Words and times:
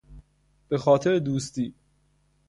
به 0.67 0.77
خاطر 0.77 1.19
دوستی 1.19 1.73